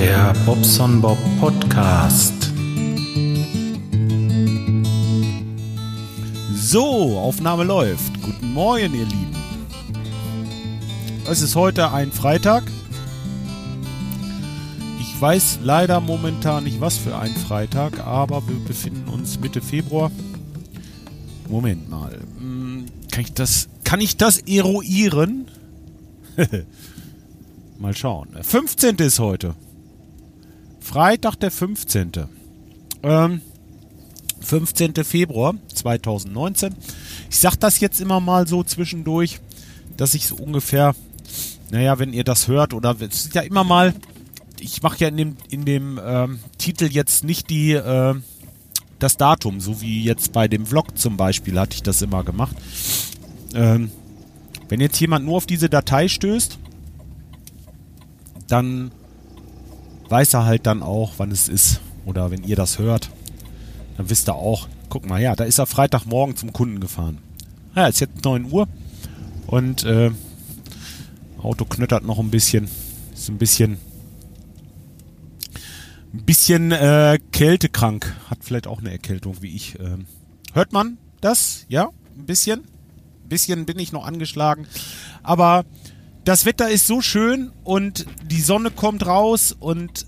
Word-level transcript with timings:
Der 0.00 0.32
Bobson 0.46 1.00
Bob 1.00 1.18
Podcast. 1.40 2.52
So, 6.54 7.18
Aufnahme 7.18 7.64
läuft. 7.64 8.22
Guten 8.22 8.52
Morgen, 8.52 8.94
ihr 8.94 9.06
Lieben. 9.06 9.34
Es 11.28 11.42
ist 11.42 11.56
heute 11.56 11.90
ein 11.90 12.12
Freitag. 12.12 12.62
Ich 15.00 15.20
weiß 15.20 15.58
leider 15.64 15.98
momentan 15.98 16.62
nicht, 16.62 16.80
was 16.80 16.96
für 16.96 17.18
ein 17.18 17.34
Freitag, 17.34 17.98
aber 18.06 18.46
wir 18.46 18.60
befinden 18.60 19.08
uns 19.08 19.40
Mitte 19.40 19.60
Februar. 19.60 20.12
Moment 21.48 21.90
mal. 21.90 22.20
Hm, 22.38 22.86
Kann 23.10 23.24
ich 23.24 23.32
das, 23.32 23.68
kann 23.82 24.00
ich 24.00 24.16
das 24.16 24.38
eruieren? 24.38 25.50
mal 27.80 27.96
schauen. 27.96 28.28
15. 28.40 28.94
ist 28.98 29.18
heute. 29.18 29.56
Freitag, 30.88 31.36
der 31.36 31.50
15. 31.50 32.12
Ähm, 33.02 33.42
15. 34.40 34.94
Februar 35.04 35.54
2019. 35.74 36.74
Ich 37.28 37.38
sag 37.40 37.56
das 37.56 37.80
jetzt 37.80 38.00
immer 38.00 38.20
mal 38.20 38.48
so 38.48 38.62
zwischendurch, 38.62 39.38
dass 39.98 40.14
ich 40.14 40.26
so 40.26 40.36
ungefähr, 40.36 40.94
naja, 41.70 41.98
wenn 41.98 42.14
ihr 42.14 42.24
das 42.24 42.48
hört, 42.48 42.72
oder 42.72 42.96
es 43.00 43.26
ist 43.26 43.34
ja 43.34 43.42
immer 43.42 43.64
mal, 43.64 43.92
ich 44.58 44.82
mache 44.82 44.96
ja 45.00 45.08
in 45.08 45.18
dem, 45.18 45.36
in 45.50 45.66
dem 45.66 46.00
ähm, 46.02 46.38
Titel 46.56 46.86
jetzt 46.86 47.22
nicht 47.22 47.50
die, 47.50 47.72
äh, 47.72 48.14
das 48.98 49.18
Datum, 49.18 49.60
so 49.60 49.82
wie 49.82 50.02
jetzt 50.02 50.32
bei 50.32 50.48
dem 50.48 50.64
Vlog 50.64 50.96
zum 50.96 51.18
Beispiel 51.18 51.60
hatte 51.60 51.74
ich 51.74 51.82
das 51.82 52.00
immer 52.00 52.24
gemacht. 52.24 52.56
Ähm, 53.52 53.90
wenn 54.70 54.80
jetzt 54.80 54.98
jemand 54.98 55.26
nur 55.26 55.36
auf 55.36 55.46
diese 55.46 55.68
Datei 55.68 56.08
stößt, 56.08 56.58
dann 58.46 58.90
weiß 60.08 60.34
er 60.34 60.44
halt 60.44 60.66
dann 60.66 60.82
auch, 60.82 61.14
wann 61.18 61.30
es 61.30 61.48
ist. 61.48 61.80
Oder 62.04 62.30
wenn 62.30 62.44
ihr 62.44 62.56
das 62.56 62.78
hört, 62.78 63.10
dann 63.96 64.08
wisst 64.08 64.28
ihr 64.28 64.34
auch, 64.34 64.68
guck 64.88 65.06
mal, 65.06 65.20
ja, 65.20 65.36
da 65.36 65.44
ist 65.44 65.58
er 65.58 65.66
Freitagmorgen 65.66 66.36
zum 66.36 66.52
Kunden 66.52 66.80
gefahren. 66.80 67.18
Ja, 67.74 67.86
ist 67.86 68.00
jetzt 68.00 68.24
9 68.24 68.50
Uhr 68.50 68.66
und 69.46 69.84
äh, 69.84 70.10
Auto 71.42 71.64
knöttert 71.64 72.04
noch 72.04 72.18
ein 72.18 72.30
bisschen. 72.30 72.68
Ist 73.12 73.28
ein 73.28 73.38
bisschen 73.38 73.78
ein 76.12 76.24
bisschen 76.24 76.72
äh, 76.72 77.18
kältekrank. 77.32 78.14
Hat 78.30 78.38
vielleicht 78.42 78.66
auch 78.66 78.80
eine 78.80 78.90
Erkältung 78.90 79.36
wie 79.42 79.54
ich. 79.54 79.78
Ähm, 79.78 80.06
hört 80.52 80.72
man 80.72 80.98
das? 81.20 81.66
Ja, 81.68 81.90
ein 82.16 82.26
bisschen. 82.26 82.60
Ein 82.60 83.28
bisschen 83.28 83.66
bin 83.66 83.78
ich 83.78 83.92
noch 83.92 84.06
angeschlagen. 84.06 84.66
Aber 85.22 85.64
das 86.24 86.44
Wetter 86.44 86.70
ist 86.70 86.86
so 86.86 87.00
schön 87.00 87.52
und 87.64 88.06
die 88.24 88.40
Sonne 88.40 88.70
kommt 88.70 89.06
raus 89.06 89.56
und 89.58 90.06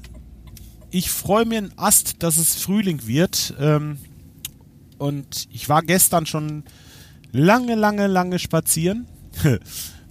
ich 0.91 1.11
freue 1.11 1.45
mir 1.45 1.59
einen 1.59 1.73
Ast, 1.77 2.23
dass 2.23 2.37
es 2.37 2.57
Frühling 2.57 3.07
wird. 3.07 3.55
Ähm, 3.61 3.99
und 4.99 5.49
ich 5.51 5.69
war 5.69 5.83
gestern 5.83 6.27
schon 6.27 6.65
lange, 7.33 7.75
lange, 7.75 8.07
lange 8.07 8.39
spazieren. 8.39 9.07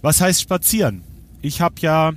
Was 0.02 0.20
heißt 0.20 0.40
spazieren? 0.40 1.02
Ich 1.42 1.60
habe 1.60 1.74
ja 1.80 2.12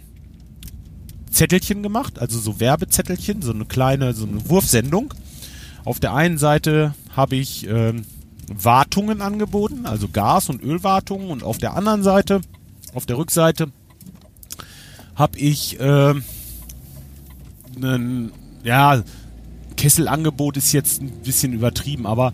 Zettelchen 1.30 1.84
gemacht, 1.84 2.20
also 2.20 2.39
so 2.39 2.59
Werbezettelchen, 2.59 3.42
so 3.42 3.52
eine 3.52 3.66
kleine, 3.66 4.14
so 4.14 4.26
eine 4.26 4.50
Wurfsendung. 4.50 5.14
Auf 5.84 6.00
der 6.00 6.14
einen 6.14 6.38
Seite 6.38 6.94
habe 7.16 7.36
ich 7.36 7.67
ähm, 7.67 8.06
Wartungen 8.48 9.22
angeboten, 9.22 9.86
also 9.86 10.08
Gas- 10.08 10.50
und 10.50 10.64
Ölwartungen, 10.64 11.30
und 11.30 11.44
auf 11.44 11.58
der 11.58 11.76
anderen 11.76 12.04
Seite, 12.04 12.42
auf 12.94 13.05
der 13.05 13.17
Rückseite, 13.17 13.72
habe 15.15 15.37
ich 15.37 15.80
äh, 15.80 16.15
ja, 18.64 19.04
Kesselangebot 19.76 20.58
ist 20.58 20.71
jetzt 20.71 21.02
ein 21.02 21.11
bisschen 21.23 21.53
übertrieben, 21.53 22.05
aber 22.05 22.33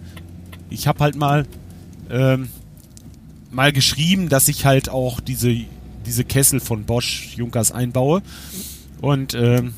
ich 0.70 0.88
habe 0.88 1.00
halt 1.00 1.16
mal 1.16 1.46
ähm, 2.10 2.50
mal 3.52 3.72
geschrieben, 3.72 4.30
dass 4.30 4.48
ich 4.48 4.66
halt 4.66 4.90
auch 4.90 5.20
diese 5.20 5.56
diese 6.06 6.24
Kessel 6.24 6.60
von 6.60 6.86
Bosch 6.86 7.36
Junkers 7.36 7.72
einbaue 7.72 8.22
und 9.02 9.34
ähm, 9.34 9.74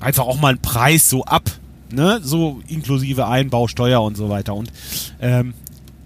einfach 0.00 0.26
auch 0.26 0.40
mal 0.40 0.50
einen 0.50 0.62
Preis 0.62 1.08
so 1.08 1.24
ab, 1.24 1.50
ne, 1.90 2.20
so 2.22 2.60
inklusive 2.68 3.26
Einbau, 3.26 3.68
Steuer 3.68 4.02
und 4.02 4.16
so 4.16 4.28
weiter 4.28 4.54
und 4.54 4.72
ähm, 5.20 5.54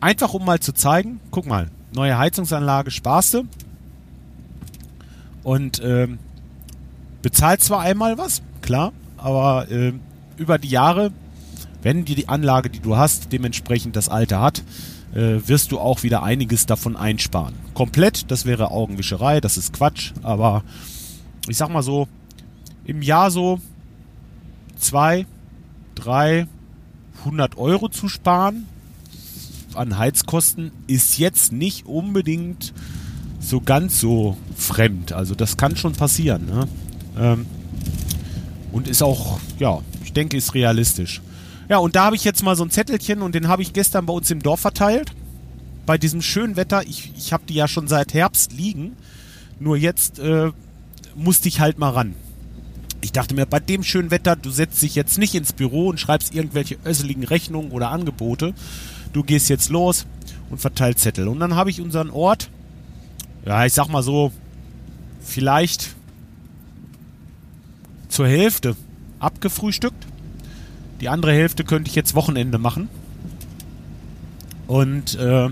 einfach 0.00 0.32
um 0.34 0.44
mal 0.44 0.60
zu 0.60 0.72
zeigen, 0.72 1.20
guck 1.30 1.46
mal, 1.46 1.70
neue 1.94 2.16
Heizungsanlage, 2.16 2.90
sparste 2.90 3.44
und 5.42 5.80
ähm, 5.84 6.18
bezahlt 7.22 7.62
zwar 7.62 7.80
einmal 7.80 8.18
was, 8.18 8.42
klar, 8.62 8.92
aber 9.16 9.70
äh, 9.70 9.92
über 10.36 10.58
die 10.58 10.68
Jahre, 10.68 11.12
wenn 11.82 12.04
dir 12.04 12.16
die 12.16 12.28
Anlage, 12.28 12.70
die 12.70 12.80
du 12.80 12.96
hast, 12.96 13.32
dementsprechend 13.32 13.96
das 13.96 14.08
Alter 14.08 14.40
hat, 14.40 14.62
äh, 15.14 15.38
wirst 15.46 15.72
du 15.72 15.78
auch 15.78 16.02
wieder 16.02 16.22
einiges 16.22 16.66
davon 16.66 16.96
einsparen. 16.96 17.54
Komplett, 17.74 18.30
das 18.30 18.44
wäre 18.44 18.70
Augenwischerei, 18.70 19.40
das 19.40 19.56
ist 19.56 19.72
Quatsch, 19.72 20.12
aber 20.22 20.62
ich 21.48 21.56
sag 21.56 21.70
mal 21.70 21.82
so, 21.82 22.08
im 22.84 23.02
Jahr 23.02 23.30
so 23.30 23.60
zwei, 24.76 25.26
drei, 25.94 26.46
hundert 27.24 27.58
Euro 27.58 27.88
zu 27.88 28.08
sparen 28.08 28.66
an 29.74 29.98
Heizkosten 29.98 30.72
ist 30.86 31.18
jetzt 31.18 31.52
nicht 31.52 31.86
unbedingt 31.86 32.72
so 33.40 33.60
ganz 33.60 33.98
so 33.98 34.36
fremd. 34.56 35.12
Also 35.12 35.34
das 35.34 35.56
kann 35.56 35.76
schon 35.76 35.94
passieren. 35.94 36.46
Ne? 36.46 36.68
Ähm, 37.18 37.46
und 38.70 38.86
ist 38.86 39.02
auch, 39.02 39.40
ja, 39.58 39.80
ich 40.04 40.12
denke, 40.12 40.36
ist 40.36 40.54
realistisch. 40.54 41.20
Ja, 41.68 41.78
und 41.78 41.96
da 41.96 42.04
habe 42.04 42.16
ich 42.16 42.24
jetzt 42.24 42.42
mal 42.42 42.56
so 42.56 42.64
ein 42.64 42.70
Zettelchen 42.70 43.22
und 43.22 43.34
den 43.34 43.48
habe 43.48 43.62
ich 43.62 43.72
gestern 43.72 44.06
bei 44.06 44.12
uns 44.12 44.30
im 44.30 44.42
Dorf 44.42 44.60
verteilt. 44.60 45.12
Bei 45.86 45.98
diesem 45.98 46.22
schönen 46.22 46.56
Wetter. 46.56 46.82
Ich, 46.82 47.12
ich 47.16 47.32
habe 47.32 47.44
die 47.48 47.54
ja 47.54 47.66
schon 47.66 47.88
seit 47.88 48.14
Herbst 48.14 48.52
liegen. 48.52 48.96
Nur 49.58 49.76
jetzt 49.76 50.18
äh, 50.18 50.50
musste 51.14 51.48
ich 51.48 51.60
halt 51.60 51.78
mal 51.78 51.90
ran. 51.90 52.14
Ich 53.02 53.12
dachte 53.12 53.34
mir, 53.34 53.46
bei 53.46 53.60
dem 53.60 53.82
schönen 53.82 54.10
Wetter, 54.10 54.36
du 54.36 54.50
setzt 54.50 54.82
dich 54.82 54.94
jetzt 54.94 55.16
nicht 55.16 55.34
ins 55.34 55.52
Büro 55.52 55.88
und 55.88 55.98
schreibst 55.98 56.34
irgendwelche 56.34 56.76
össeligen 56.84 57.24
Rechnungen 57.24 57.70
oder 57.70 57.90
Angebote. 57.90 58.52
Du 59.12 59.22
gehst 59.22 59.48
jetzt 59.48 59.70
los 59.70 60.06
und 60.50 60.60
verteilst 60.60 61.00
Zettel. 61.00 61.28
Und 61.28 61.40
dann 61.40 61.54
habe 61.54 61.70
ich 61.70 61.80
unseren 61.80 62.10
Ort, 62.10 62.50
ja, 63.46 63.64
ich 63.64 63.72
sag 63.72 63.88
mal 63.88 64.02
so, 64.02 64.32
vielleicht 65.22 65.94
zur 68.08 68.26
Hälfte 68.26 68.76
abgefrühstückt. 69.18 70.06
Die 71.00 71.08
andere 71.08 71.32
Hälfte 71.32 71.64
könnte 71.64 71.88
ich 71.88 71.94
jetzt 71.94 72.14
Wochenende 72.14 72.58
machen. 72.58 72.88
Und 74.66 75.16
äh, 75.16 75.48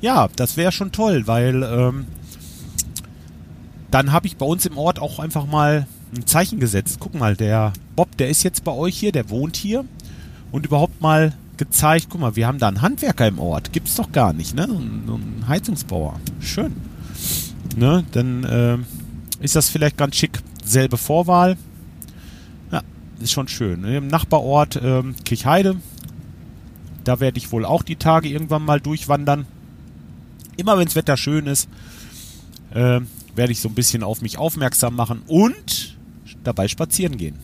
ja, 0.00 0.28
das 0.36 0.56
wäre 0.56 0.72
schon 0.72 0.92
toll, 0.92 1.26
weil 1.26 1.62
ähm, 1.62 2.06
dann 3.90 4.12
habe 4.12 4.26
ich 4.26 4.36
bei 4.36 4.46
uns 4.46 4.66
im 4.66 4.78
Ort 4.78 4.98
auch 4.98 5.18
einfach 5.18 5.46
mal 5.46 5.86
ein 6.16 6.26
Zeichen 6.26 6.58
gesetzt. 6.58 6.96
Guck 6.98 7.14
mal, 7.14 7.36
der 7.36 7.72
Bob, 7.94 8.16
der 8.16 8.28
ist 8.28 8.42
jetzt 8.42 8.64
bei 8.64 8.72
euch 8.72 8.98
hier, 8.98 9.12
der 9.12 9.30
wohnt 9.30 9.56
hier 9.56 9.84
und 10.50 10.66
überhaupt 10.66 11.00
mal 11.00 11.34
gezeigt, 11.56 12.06
guck 12.10 12.20
mal, 12.20 12.36
wir 12.36 12.46
haben 12.46 12.58
da 12.58 12.68
einen 12.68 12.82
Handwerker 12.82 13.28
im 13.28 13.38
Ort. 13.38 13.72
Gibt's 13.72 13.94
doch 13.96 14.10
gar 14.10 14.32
nicht, 14.32 14.54
ne? 14.54 14.66
So 14.66 15.14
ein, 15.14 15.44
Heizungsbauer. 15.46 16.18
Schön. 16.40 16.72
Ne? 17.76 18.04
Dann 18.12 18.44
äh, 18.44 18.78
ist 19.42 19.56
das 19.56 19.68
vielleicht 19.68 19.96
ganz 19.96 20.16
schick. 20.16 20.40
Selbe 20.64 20.96
Vorwahl. 20.96 21.56
Ja, 22.70 22.82
ist 23.20 23.32
schon 23.32 23.48
schön. 23.48 23.80
Ne? 23.80 23.96
Im 23.96 24.08
Nachbarort 24.08 24.80
ähm, 24.82 25.14
Kirchheide. 25.24 25.76
Da 27.04 27.20
werde 27.20 27.38
ich 27.38 27.50
wohl 27.50 27.64
auch 27.64 27.82
die 27.82 27.96
Tage 27.96 28.28
irgendwann 28.28 28.64
mal 28.64 28.80
durchwandern. 28.80 29.46
Immer 30.56 30.78
wenns 30.78 30.94
Wetter 30.94 31.16
schön 31.16 31.46
ist, 31.46 31.68
äh, 32.70 33.00
werde 33.34 33.52
ich 33.52 33.60
so 33.60 33.68
ein 33.68 33.74
bisschen 33.74 34.02
auf 34.02 34.20
mich 34.20 34.38
aufmerksam 34.38 34.94
machen 34.94 35.22
und 35.26 35.96
dabei 36.44 36.68
spazieren 36.68 37.16
gehen. 37.16 37.38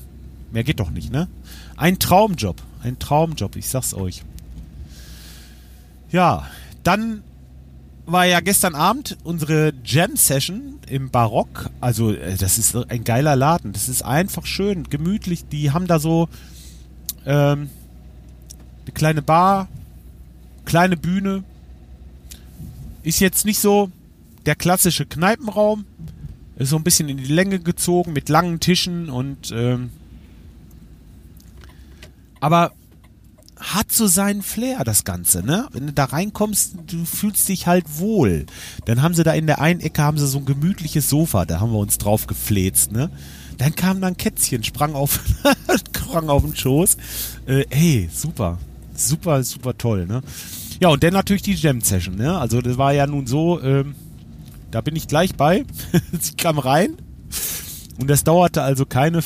Mehr 0.53 0.65
geht 0.65 0.81
doch 0.81 0.91
nicht, 0.91 1.11
ne? 1.11 1.29
Ein 1.77 1.99
Traumjob. 1.99 2.63
Ein 2.83 2.99
Traumjob, 2.99 3.57
ich 3.57 3.69
sag's 3.69 3.95
euch. 3.95 4.23
Ja, 6.11 6.47
dann 6.85 7.23
war 8.11 8.25
ja 8.25 8.41
gestern 8.41 8.75
Abend 8.75 9.19
unsere 9.23 9.73
Jam-Session 9.85 10.79
im 10.89 11.11
Barock. 11.11 11.71
Also, 11.81 12.13
äh, 12.13 12.37
das 12.37 12.59
ist 12.59 12.75
ein 12.75 13.05
geiler 13.05 13.37
Laden. 13.37 13.73
Das 13.73 13.89
ist 13.89 14.03
einfach 14.03 14.47
schön, 14.47 14.85
gemütlich. 14.85 15.47
Die 15.49 15.73
haben 15.73 15.87
da 15.87 15.99
so 15.99 16.29
ähm, 17.27 17.69
eine 18.85 18.93
kleine 18.95 19.23
Bar, 19.23 19.69
kleine 20.65 20.97
Bühne. 20.97 21.45
Ist 23.03 23.21
jetzt 23.21 23.45
nicht 23.45 23.59
so 23.61 23.91
der 24.47 24.57
klassische 24.57 25.05
Kneipenraum. 25.05 25.85
Ist 26.57 26.71
so 26.71 26.77
ein 26.77 26.85
bisschen 26.85 27.09
in 27.09 27.19
die 27.19 27.33
Länge 27.33 27.61
gezogen 27.61 28.13
mit 28.13 28.29
langen 28.29 28.59
Tischen 28.59 29.11
und 29.11 29.53
ähm, 29.53 29.91
aber 32.41 32.73
hat 33.59 33.93
so 33.93 34.07
seinen 34.07 34.43
Flair, 34.43 34.85
das 34.85 35.05
Ganze, 35.05 35.43
ne? 35.43 35.69
Wenn 35.73 35.87
du 35.87 35.93
da 35.93 36.05
reinkommst, 36.05 36.75
du 36.87 37.05
fühlst 37.05 37.49
dich 37.49 37.67
halt 37.67 37.85
wohl. 37.99 38.47
Dann 38.85 39.03
haben 39.03 39.15
sie 39.15 39.25
da 39.25 39.33
in 39.33 39.47
der 39.47 39.61
einen 39.61 39.81
Ecke 39.81 40.03
haben 40.03 40.19
sie 40.19 40.27
so 40.27 40.39
ein 40.39 40.45
gemütliches 40.45 41.09
Sofa, 41.09 41.45
da 41.45 41.61
haben 41.61 41.73
wir 41.73 41.79
uns 41.79 41.99
drauf 41.99 42.27
gefläzt, 42.27 42.93
ne? 42.93 43.11
Dann 43.59 43.75
kam 43.75 44.01
dann 44.01 44.17
Kätzchen, 44.17 44.63
sprang 44.63 44.95
auf, 44.95 45.21
sprang 45.89 46.29
auf 46.29 46.43
den 46.43 46.55
Schoß. 46.55 46.97
Äh, 47.47 47.65
ey, 47.71 48.09
super. 48.13 48.59
Super, 48.95 49.43
super 49.43 49.77
toll, 49.77 50.07
ne? 50.07 50.23
Ja, 50.81 50.89
und 50.89 51.03
dann 51.03 51.13
natürlich 51.13 51.43
die 51.43 51.55
Jam-Session, 51.55 52.15
ne? 52.15 52.39
Also 52.39 52.61
das 52.61 52.79
war 52.79 52.93
ja 52.93 53.07
nun 53.07 53.27
so, 53.27 53.61
ähm, 53.61 53.95
da 54.71 54.81
bin 54.81 54.95
ich 54.95 55.09
gleich 55.09 55.35
bei. 55.35 55.65
Sie 56.21 56.35
kam 56.35 56.59
rein 56.59 56.97
und 57.99 58.09
das 58.09 58.25
dauerte 58.25 58.63
also 58.63 58.87
keine 58.87 59.23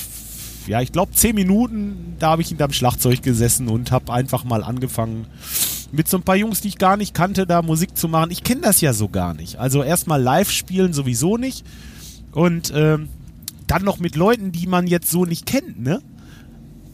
ja, 0.66 0.80
ich 0.80 0.92
glaube, 0.92 1.12
zehn 1.12 1.34
Minuten, 1.34 2.16
da 2.18 2.30
habe 2.30 2.42
ich 2.42 2.48
hinterm 2.48 2.72
Schlagzeug 2.72 3.22
gesessen 3.22 3.68
und 3.68 3.90
habe 3.90 4.12
einfach 4.12 4.44
mal 4.44 4.62
angefangen, 4.62 5.26
mit 5.92 6.08
so 6.08 6.16
ein 6.16 6.22
paar 6.22 6.36
Jungs, 6.36 6.60
die 6.62 6.68
ich 6.68 6.78
gar 6.78 6.96
nicht 6.96 7.14
kannte, 7.14 7.46
da 7.46 7.62
Musik 7.62 7.96
zu 7.96 8.08
machen. 8.08 8.30
Ich 8.30 8.42
kenne 8.42 8.62
das 8.62 8.80
ja 8.80 8.92
so 8.92 9.08
gar 9.08 9.34
nicht. 9.34 9.56
Also 9.58 9.82
erstmal 9.82 10.20
live 10.20 10.50
spielen 10.50 10.92
sowieso 10.92 11.36
nicht. 11.36 11.66
Und 12.32 12.72
ähm, 12.74 13.10
dann 13.66 13.84
noch 13.84 13.98
mit 13.98 14.16
Leuten, 14.16 14.52
die 14.52 14.66
man 14.66 14.86
jetzt 14.86 15.10
so 15.10 15.26
nicht 15.26 15.44
kennt, 15.46 15.80
ne? 15.80 16.00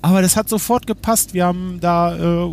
Aber 0.00 0.23
das 0.23 0.37
hat 0.37 0.49
sofort 0.49 0.87
gepasst. 0.87 1.35
Wir 1.35 1.45
haben 1.45 1.79
da 1.81 2.17
äh, 2.17 2.50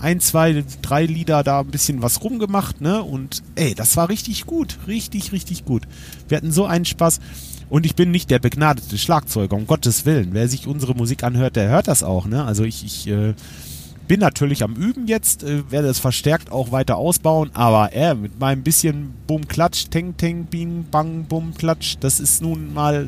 ein, 0.00 0.20
zwei, 0.20 0.64
drei 0.80 1.04
Lieder 1.04 1.42
da 1.42 1.60
ein 1.60 1.66
bisschen 1.66 2.02
was 2.02 2.22
rumgemacht, 2.22 2.80
ne? 2.80 3.02
Und 3.02 3.42
ey, 3.56 3.74
das 3.74 3.96
war 3.96 4.08
richtig 4.08 4.46
gut. 4.46 4.78
Richtig, 4.86 5.32
richtig 5.32 5.64
gut. 5.64 5.88
Wir 6.28 6.36
hatten 6.36 6.52
so 6.52 6.66
einen 6.66 6.84
Spaß. 6.84 7.20
Und 7.68 7.86
ich 7.86 7.94
bin 7.94 8.10
nicht 8.10 8.30
der 8.30 8.40
begnadete 8.40 8.98
Schlagzeuger, 8.98 9.56
um 9.56 9.66
Gottes 9.66 10.04
Willen. 10.04 10.30
Wer 10.32 10.48
sich 10.48 10.66
unsere 10.66 10.94
Musik 10.94 11.22
anhört, 11.22 11.56
der 11.56 11.68
hört 11.68 11.88
das 11.88 12.02
auch. 12.02 12.26
Ne? 12.26 12.44
Also 12.44 12.64
ich, 12.64 12.84
ich 12.84 13.06
äh, 13.06 13.34
bin 14.10 14.18
natürlich 14.18 14.64
am 14.64 14.74
Üben 14.74 15.06
jetzt, 15.06 15.44
äh, 15.44 15.70
werde 15.70 15.86
es 15.86 16.00
verstärkt 16.00 16.50
auch 16.50 16.72
weiter 16.72 16.96
ausbauen, 16.96 17.50
aber 17.54 17.92
äh, 17.92 18.14
mit 18.16 18.40
meinem 18.40 18.64
bisschen 18.64 19.14
Bum 19.28 19.46
Klatsch, 19.46 19.88
Teng 19.88 20.16
Teng, 20.16 20.46
Bing 20.46 20.86
Bang 20.90 21.26
Bum 21.28 21.54
Klatsch, 21.54 21.96
das 22.00 22.18
ist 22.18 22.42
nun 22.42 22.74
mal 22.74 23.06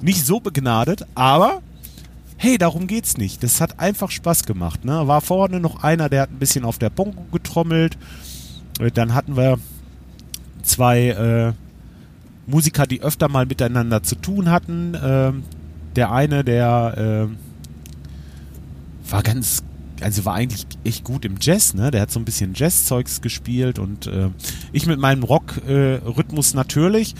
nicht 0.00 0.24
so 0.24 0.40
begnadet, 0.40 1.04
aber 1.14 1.60
hey, 2.42 2.58
darum 2.58 2.88
geht's 2.88 3.16
nicht. 3.18 3.44
Das 3.44 3.60
hat 3.60 3.78
einfach 3.78 4.10
Spaß 4.10 4.46
gemacht. 4.46 4.84
Ne? 4.84 5.06
War 5.06 5.20
vorne 5.20 5.60
noch 5.60 5.84
einer, 5.84 6.08
der 6.08 6.22
hat 6.22 6.32
ein 6.32 6.40
bisschen 6.40 6.64
auf 6.64 6.76
der 6.76 6.90
Bongo 6.90 7.24
getrommelt. 7.30 7.96
Äh, 8.80 8.90
dann 8.90 9.14
hatten 9.14 9.36
wir 9.36 9.60
zwei 10.64 11.10
äh, 11.10 11.52
Musiker, 12.50 12.88
die 12.88 13.00
öfter 13.00 13.28
mal 13.28 13.46
miteinander 13.46 14.02
zu 14.02 14.16
tun 14.16 14.50
hatten. 14.50 14.98
Ähm, 15.00 15.44
der 15.94 16.10
eine, 16.10 16.42
der 16.42 17.28
äh, 17.30 19.10
war 19.12 19.22
ganz, 19.22 19.62
also 20.00 20.24
war 20.24 20.34
eigentlich 20.34 20.66
echt 20.82 21.04
gut 21.04 21.24
im 21.24 21.36
Jazz, 21.40 21.74
ne? 21.74 21.92
Der 21.92 22.00
hat 22.00 22.10
so 22.10 22.18
ein 22.18 22.24
bisschen 22.24 22.54
Jazz-Zeugs 22.56 23.20
gespielt 23.20 23.78
und 23.78 24.08
äh, 24.08 24.30
ich 24.72 24.86
mit 24.86 24.98
meinem 24.98 25.22
Rock-Rhythmus 25.22 26.54
äh, 26.54 26.56
natürlich 26.56 27.14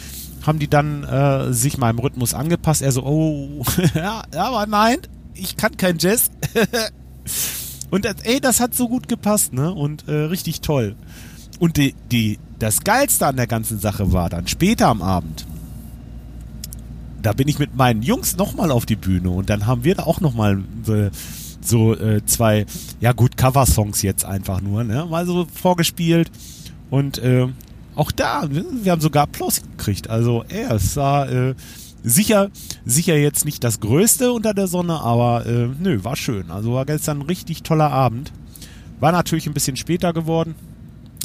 haben 0.46 0.58
die 0.58 0.68
dann 0.68 1.04
äh, 1.04 1.52
sich 1.52 1.78
meinem 1.78 1.98
Rhythmus 1.98 2.34
angepasst. 2.34 2.82
Er 2.82 2.92
so, 2.92 3.04
oh, 3.04 3.64
ja, 3.94 4.22
aber 4.36 4.66
nein, 4.66 4.98
ich 5.34 5.56
kann 5.56 5.76
kein 5.76 5.98
Jazz. 5.98 6.30
und 7.90 8.04
das, 8.04 8.16
ey, 8.22 8.40
das 8.40 8.60
hat 8.60 8.74
so 8.74 8.88
gut 8.88 9.08
gepasst, 9.08 9.52
ne? 9.52 9.72
Und 9.72 10.08
äh, 10.08 10.12
richtig 10.12 10.60
toll. 10.60 10.96
Und 11.58 11.76
die, 11.76 11.94
die, 12.10 12.38
das 12.58 12.82
Geilste 12.82 13.26
an 13.26 13.36
der 13.36 13.46
ganzen 13.46 13.78
Sache 13.78 14.12
war 14.12 14.28
dann 14.28 14.46
später 14.46 14.88
am 14.88 15.02
Abend. 15.02 15.46
Da 17.22 17.32
bin 17.32 17.46
ich 17.46 17.60
mit 17.60 17.76
meinen 17.76 18.02
Jungs 18.02 18.36
nochmal 18.36 18.72
auf 18.72 18.84
die 18.84 18.96
Bühne 18.96 19.30
und 19.30 19.48
dann 19.48 19.66
haben 19.66 19.84
wir 19.84 19.94
da 19.94 20.02
auch 20.02 20.20
nochmal 20.20 20.64
so, 20.82 21.08
so 21.60 21.94
äh, 21.94 22.24
zwei, 22.26 22.66
ja 23.00 23.12
gut, 23.12 23.36
Cover-Songs 23.36 24.02
jetzt 24.02 24.24
einfach 24.24 24.60
nur, 24.60 24.82
ne? 24.82 25.06
Mal 25.08 25.24
so 25.24 25.46
vorgespielt. 25.46 26.30
Und 26.90 27.18
äh, 27.18 27.48
auch 27.94 28.12
da, 28.12 28.48
wir 28.50 28.92
haben 28.92 29.00
sogar 29.00 29.24
Applaus 29.24 29.62
gekriegt. 29.62 30.08
Also, 30.08 30.44
ey, 30.48 30.64
es 30.74 30.96
war 30.96 31.30
äh, 31.30 31.54
sicher, 32.02 32.50
sicher 32.84 33.16
jetzt 33.16 33.44
nicht 33.44 33.62
das 33.64 33.80
Größte 33.80 34.32
unter 34.32 34.54
der 34.54 34.66
Sonne, 34.66 35.00
aber 35.00 35.46
äh, 35.46 35.68
nö, 35.78 36.02
war 36.04 36.16
schön. 36.16 36.50
Also 36.50 36.74
war 36.74 36.86
gestern 36.86 37.18
ein 37.20 37.26
richtig 37.26 37.62
toller 37.62 37.90
Abend. 37.90 38.32
War 39.00 39.12
natürlich 39.12 39.46
ein 39.46 39.54
bisschen 39.54 39.76
später 39.76 40.12
geworden 40.12 40.54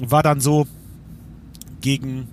war 0.02 0.24
dann 0.24 0.40
so 0.40 0.68
gegen 1.82 2.28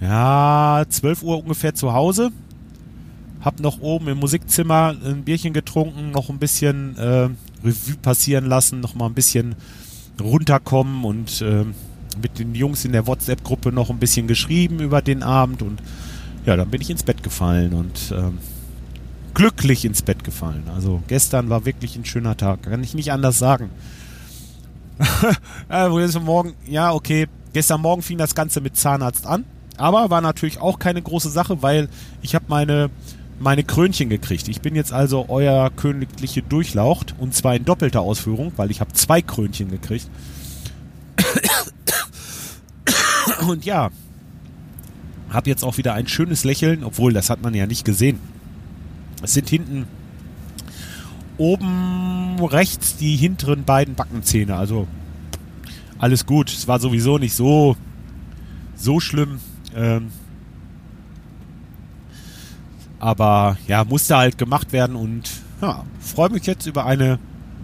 ja 0.00 0.84
12 0.88 1.22
Uhr 1.22 1.38
ungefähr 1.38 1.74
zu 1.74 1.92
Hause. 1.92 2.30
Hab 3.40 3.60
noch 3.60 3.80
oben 3.80 4.08
im 4.08 4.18
Musikzimmer 4.18 4.96
ein 5.04 5.24
Bierchen 5.24 5.52
getrunken, 5.52 6.10
noch 6.10 6.28
ein 6.28 6.38
bisschen 6.38 6.96
äh, 6.96 7.28
Revue 7.64 7.96
passieren 8.02 8.46
lassen, 8.46 8.80
noch 8.80 8.94
mal 8.94 9.06
ein 9.06 9.14
bisschen 9.14 9.54
runterkommen 10.20 11.04
und 11.04 11.40
äh, 11.42 11.64
mit 12.20 12.38
den 12.38 12.54
Jungs 12.54 12.84
in 12.84 12.92
der 12.92 13.06
WhatsApp-Gruppe 13.06 13.72
noch 13.72 13.90
ein 13.90 13.98
bisschen 13.98 14.26
geschrieben 14.26 14.80
über 14.80 15.02
den 15.02 15.22
Abend 15.22 15.62
und 15.62 15.80
ja, 16.46 16.56
dann 16.56 16.70
bin 16.70 16.80
ich 16.80 16.90
ins 16.90 17.02
Bett 17.02 17.22
gefallen 17.22 17.74
und 17.74 18.12
äh, 18.12 18.30
glücklich 19.34 19.84
ins 19.84 20.02
Bett 20.02 20.24
gefallen. 20.24 20.64
Also 20.74 21.02
gestern 21.08 21.50
war 21.50 21.64
wirklich 21.64 21.96
ein 21.96 22.04
schöner 22.04 22.36
Tag, 22.36 22.62
kann 22.62 22.82
ich 22.82 22.94
nicht 22.94 23.12
anders 23.12 23.38
sagen. 23.38 23.70
ja, 25.70 25.88
morgen, 26.20 26.54
ja, 26.66 26.92
okay. 26.92 27.28
Gestern 27.52 27.80
Morgen 27.80 28.02
fing 28.02 28.18
das 28.18 28.34
Ganze 28.34 28.60
mit 28.60 28.76
Zahnarzt 28.76 29.26
an. 29.26 29.44
Aber 29.76 30.10
war 30.10 30.20
natürlich 30.20 30.60
auch 30.60 30.78
keine 30.78 31.00
große 31.00 31.30
Sache, 31.30 31.62
weil 31.62 31.88
ich 32.20 32.34
habe 32.34 32.46
meine, 32.48 32.90
meine 33.38 33.62
Krönchen 33.62 34.08
gekriegt. 34.08 34.48
Ich 34.48 34.60
bin 34.60 34.74
jetzt 34.74 34.92
also 34.92 35.26
euer 35.28 35.70
königliche 35.70 36.42
Durchlaucht. 36.42 37.14
Und 37.18 37.34
zwar 37.34 37.54
in 37.54 37.64
doppelter 37.64 38.00
Ausführung, 38.00 38.52
weil 38.56 38.70
ich 38.70 38.80
habe 38.80 38.92
zwei 38.92 39.22
Krönchen 39.22 39.70
gekriegt. 39.70 40.08
Und 43.48 43.64
ja, 43.64 43.90
habe 45.30 45.50
jetzt 45.50 45.64
auch 45.64 45.76
wieder 45.78 45.94
ein 45.94 46.06
schönes 46.06 46.44
Lächeln, 46.44 46.84
obwohl 46.84 47.12
das 47.12 47.30
hat 47.30 47.42
man 47.42 47.54
ja 47.54 47.66
nicht 47.66 47.84
gesehen. 47.84 48.18
Es 49.22 49.34
sind 49.34 49.48
hinten 49.48 49.86
oben 51.36 52.36
rechts 52.40 52.96
die 52.96 53.16
hinteren 53.16 53.64
beiden 53.64 53.94
Backenzähne. 53.94 54.56
Also 54.56 54.86
alles 55.98 56.26
gut. 56.26 56.50
Es 56.50 56.68
war 56.68 56.80
sowieso 56.80 57.18
nicht 57.18 57.34
so, 57.34 57.76
so 58.74 59.00
schlimm. 59.00 59.40
Ähm, 59.74 60.08
aber 62.98 63.56
ja, 63.66 63.84
musste 63.84 64.16
halt 64.16 64.38
gemacht 64.38 64.72
werden 64.72 64.96
und 64.96 65.30
ja, 65.60 65.84
freue 66.00 66.30
mich 66.30 66.46
jetzt 66.46 66.66
über 66.66 66.84
eine 66.86 67.18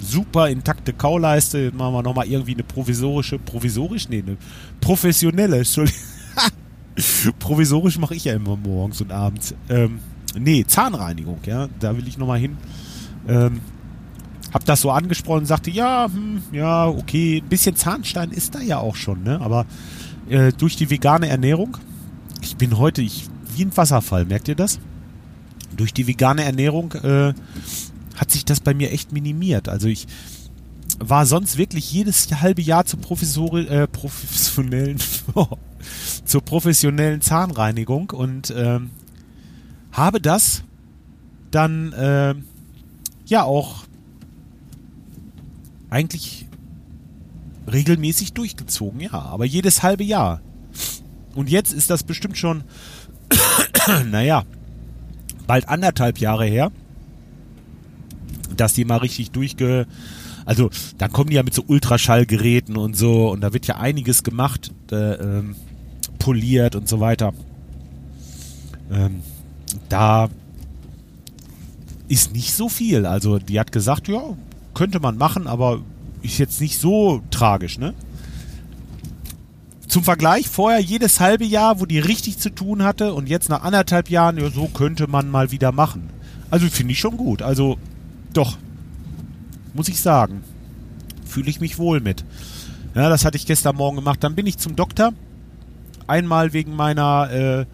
super 0.04 0.48
intakte 0.48 0.92
Kauleiste. 0.92 1.58
Jetzt 1.58 1.74
machen 1.74 1.94
wir 1.94 2.02
nochmal 2.02 2.26
irgendwie 2.26 2.54
eine 2.54 2.62
provisorische, 2.62 3.38
provisorisch? 3.38 4.08
Nee, 4.08 4.22
eine 4.26 4.36
professionelle. 4.80 5.62
Provisorisch 7.40 7.98
mache 7.98 8.14
ich 8.14 8.24
ja 8.24 8.34
immer 8.34 8.56
morgens 8.56 9.00
und 9.00 9.10
abends. 9.10 9.54
Ähm, 9.68 9.98
nee, 10.38 10.64
Zahnreinigung, 10.64 11.38
ja, 11.44 11.68
da 11.80 11.96
will 11.96 12.06
ich 12.06 12.18
nochmal 12.18 12.38
hin. 12.38 12.56
Ähm, 13.26 13.60
hab 14.52 14.64
das 14.64 14.82
so 14.82 14.92
angesprochen, 14.92 15.46
sagte, 15.46 15.70
ja, 15.72 16.06
hm, 16.06 16.42
ja, 16.52 16.86
okay, 16.86 17.42
ein 17.44 17.48
bisschen 17.48 17.74
Zahnstein 17.74 18.30
ist 18.30 18.54
da 18.54 18.60
ja 18.60 18.78
auch 18.78 18.94
schon, 18.94 19.24
ne? 19.24 19.40
Aber 19.40 19.66
äh, 20.28 20.52
durch 20.52 20.76
die 20.76 20.90
vegane 20.90 21.28
Ernährung, 21.28 21.76
ich 22.40 22.56
bin 22.56 22.78
heute 22.78 23.02
ich, 23.02 23.26
wie 23.56 23.64
ein 23.64 23.76
Wasserfall, 23.76 24.24
merkt 24.24 24.46
ihr 24.46 24.54
das? 24.54 24.78
Durch 25.76 25.92
die 25.92 26.06
vegane 26.06 26.44
Ernährung 26.44 26.92
äh, 26.92 27.34
hat 28.16 28.30
sich 28.30 28.44
das 28.44 28.60
bei 28.60 28.74
mir 28.74 28.92
echt 28.92 29.12
minimiert. 29.12 29.68
Also 29.68 29.88
ich 29.88 30.06
war 30.98 31.26
sonst 31.26 31.56
wirklich 31.56 31.92
jedes 31.92 32.28
halbe 32.40 32.62
Jahr 32.62 32.84
zur 32.84 33.00
äh, 33.00 33.86
professionellen 33.88 34.98
zur 36.24 36.40
professionellen 36.42 37.20
Zahnreinigung 37.20 38.10
und 38.10 38.52
ähm, 38.56 38.90
habe 39.92 40.20
das 40.20 40.62
dann 41.50 41.92
äh, 41.92 42.34
ja 43.26 43.44
auch 43.44 43.84
eigentlich 45.90 46.46
regelmäßig 47.70 48.32
durchgezogen, 48.32 49.00
ja, 49.00 49.12
aber 49.12 49.44
jedes 49.44 49.82
halbe 49.82 50.04
Jahr. 50.04 50.40
Und 51.34 51.48
jetzt 51.50 51.72
ist 51.72 51.90
das 51.90 52.02
bestimmt 52.02 52.36
schon, 52.36 52.64
naja, 54.10 54.44
bald 55.46 55.68
anderthalb 55.68 56.18
Jahre 56.18 56.46
her, 56.46 56.72
dass 58.60 58.74
die 58.74 58.84
mal 58.84 58.98
richtig 58.98 59.30
durchge... 59.30 59.86
Also, 60.46 60.68
dann 60.98 61.10
kommen 61.10 61.30
die 61.30 61.36
ja 61.36 61.42
mit 61.42 61.54
so 61.54 61.64
Ultraschallgeräten 61.66 62.76
und 62.76 62.94
so 62.96 63.30
und 63.30 63.40
da 63.40 63.54
wird 63.54 63.66
ja 63.66 63.76
einiges 63.78 64.24
gemacht, 64.24 64.72
äh, 64.92 65.14
ähm, 65.14 65.56
poliert 66.18 66.76
und 66.76 66.86
so 66.86 67.00
weiter. 67.00 67.32
Ähm, 68.92 69.22
da 69.88 70.28
ist 72.08 72.32
nicht 72.32 72.52
so 72.52 72.68
viel. 72.68 73.06
Also 73.06 73.38
die 73.38 73.58
hat 73.58 73.72
gesagt, 73.72 74.08
ja, 74.08 74.22
könnte 74.74 75.00
man 75.00 75.16
machen, 75.16 75.46
aber 75.46 75.80
ist 76.22 76.38
jetzt 76.38 76.60
nicht 76.60 76.78
so 76.78 77.22
tragisch, 77.30 77.78
ne? 77.78 77.94
Zum 79.86 80.02
Vergleich, 80.02 80.48
vorher 80.48 80.80
jedes 80.80 81.20
halbe 81.20 81.44
Jahr, 81.44 81.80
wo 81.80 81.86
die 81.86 81.98
richtig 81.98 82.38
zu 82.38 82.50
tun 82.50 82.82
hatte 82.82 83.14
und 83.14 83.28
jetzt 83.28 83.48
nach 83.48 83.62
anderthalb 83.62 84.10
Jahren, 84.10 84.38
ja, 84.38 84.50
so 84.50 84.66
könnte 84.66 85.06
man 85.06 85.30
mal 85.30 85.50
wieder 85.50 85.72
machen. 85.72 86.10
Also 86.50 86.66
finde 86.68 86.92
ich 86.92 86.98
schon 86.98 87.16
gut. 87.16 87.42
Also 87.42 87.78
doch. 88.36 88.58
muss 89.72 89.88
ich 89.88 90.00
sagen. 90.00 90.42
Fühle 91.26 91.50
ich 91.50 91.60
mich 91.60 91.78
wohl 91.78 92.00
mit. 92.00 92.24
Ja, 92.94 93.08
das 93.08 93.24
hatte 93.24 93.36
ich 93.36 93.46
gestern 93.46 93.76
Morgen 93.76 93.96
gemacht. 93.96 94.22
Dann 94.22 94.34
bin 94.34 94.46
ich 94.46 94.58
zum 94.58 94.76
Doktor. 94.76 95.12
Einmal 96.06 96.52
wegen 96.52 96.76
meiner 96.76 97.30
äh, 97.30 97.66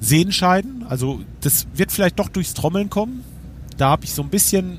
Sehenscheiden. 0.00 0.84
Also 0.88 1.20
das 1.40 1.66
wird 1.74 1.92
vielleicht 1.92 2.18
doch 2.18 2.28
durchs 2.28 2.54
Trommeln 2.54 2.90
kommen. 2.90 3.22
Da 3.76 3.90
habe 3.90 4.04
ich 4.04 4.14
so 4.14 4.22
ein 4.22 4.30
bisschen. 4.30 4.78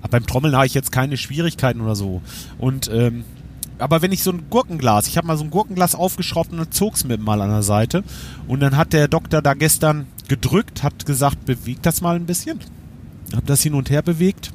Aber 0.00 0.10
beim 0.10 0.26
Trommeln 0.26 0.54
habe 0.54 0.66
ich 0.66 0.74
jetzt 0.74 0.92
keine 0.92 1.16
Schwierigkeiten 1.16 1.80
oder 1.80 1.96
so. 1.96 2.20
Und 2.58 2.90
ähm, 2.92 3.24
aber 3.78 4.02
wenn 4.02 4.12
ich 4.12 4.22
so 4.22 4.32
ein 4.32 4.50
Gurkenglas, 4.50 5.06
ich 5.06 5.16
habe 5.16 5.26
mal 5.26 5.36
so 5.36 5.44
ein 5.44 5.50
Gurkenglas 5.50 5.94
aufgeschraubt 5.94 6.52
und 6.52 6.74
zog 6.74 6.94
es 6.94 7.04
mir 7.04 7.16
mal 7.16 7.40
an 7.40 7.50
der 7.50 7.62
Seite. 7.62 8.02
Und 8.46 8.60
dann 8.60 8.76
hat 8.76 8.92
der 8.92 9.08
Doktor 9.08 9.40
da 9.40 9.54
gestern 9.54 10.06
gedrückt, 10.26 10.82
hat 10.82 11.06
gesagt, 11.06 11.44
bewegt 11.46 11.86
das 11.86 12.00
mal 12.00 12.16
ein 12.16 12.26
bisschen. 12.26 12.60
Hab 13.34 13.46
das 13.46 13.62
hin 13.62 13.74
und 13.74 13.90
her 13.90 14.02
bewegt. 14.02 14.52